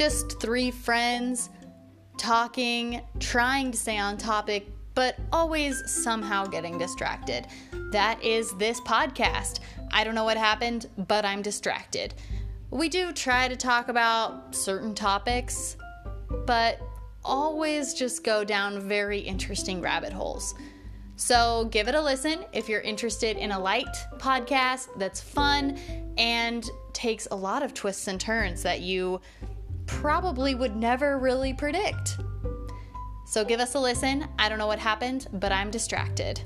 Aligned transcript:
just 0.00 0.40
three 0.40 0.70
friends 0.70 1.50
talking, 2.16 3.02
trying 3.18 3.70
to 3.70 3.76
stay 3.76 3.98
on 3.98 4.16
topic, 4.16 4.66
but 4.94 5.14
always 5.30 5.82
somehow 5.90 6.46
getting 6.46 6.78
distracted. 6.78 7.46
That 7.92 8.18
is 8.24 8.56
this 8.56 8.80
podcast. 8.80 9.60
I 9.92 10.02
don't 10.02 10.14
know 10.14 10.24
what 10.24 10.38
happened, 10.38 10.86
but 11.06 11.26
I'm 11.26 11.42
distracted. 11.42 12.14
We 12.70 12.88
do 12.88 13.12
try 13.12 13.46
to 13.46 13.56
talk 13.56 13.88
about 13.88 14.54
certain 14.54 14.94
topics, 14.94 15.76
but 16.46 16.80
always 17.22 17.92
just 17.92 18.24
go 18.24 18.42
down 18.42 18.80
very 18.80 19.18
interesting 19.18 19.82
rabbit 19.82 20.14
holes. 20.14 20.54
So 21.16 21.68
give 21.70 21.88
it 21.88 21.94
a 21.94 22.00
listen 22.00 22.46
if 22.54 22.70
you're 22.70 22.80
interested 22.80 23.36
in 23.36 23.50
a 23.50 23.58
light 23.58 23.94
podcast 24.16 24.88
that's 24.96 25.20
fun 25.20 25.78
and 26.16 26.64
takes 26.94 27.28
a 27.30 27.36
lot 27.36 27.62
of 27.62 27.74
twists 27.74 28.08
and 28.08 28.18
turns 28.18 28.62
that 28.62 28.80
you 28.80 29.20
probably 29.98 30.54
would 30.54 30.76
never 30.76 31.18
really 31.18 31.52
predict. 31.52 32.18
So 33.26 33.44
give 33.44 33.60
us 33.60 33.74
a 33.74 33.80
listen. 33.80 34.26
I 34.38 34.48
don't 34.48 34.58
know 34.58 34.66
what 34.66 34.78
happened, 34.78 35.26
but 35.32 35.52
I'm 35.52 35.70
distracted. 35.70 36.42